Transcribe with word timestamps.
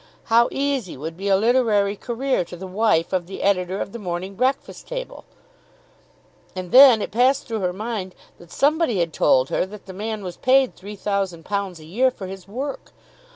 How 0.33 0.49
easy 0.51 0.97
would 0.97 1.15
be 1.15 1.27
a 1.27 1.37
literary 1.37 1.95
career 1.95 2.43
to 2.45 2.55
the 2.55 2.65
wife 2.65 3.13
of 3.13 3.27
the 3.27 3.43
editor 3.43 3.79
of 3.79 3.91
the 3.91 3.99
"Morning 3.99 4.33
Breakfast 4.33 4.87
Table!" 4.87 5.25
And 6.55 6.71
then 6.71 7.03
it 7.03 7.11
passed 7.11 7.45
through 7.47 7.59
her 7.59 7.71
mind 7.71 8.15
that 8.39 8.49
somebody 8.51 8.97
had 8.97 9.13
told 9.13 9.49
her 9.49 9.63
that 9.63 9.85
the 9.85 9.93
man 9.93 10.23
was 10.23 10.37
paid 10.37 10.75
£3,000 10.75 11.77
a 11.77 11.85
year 11.85 12.09
for 12.09 12.25
his 12.25 12.47
work. 12.47 12.93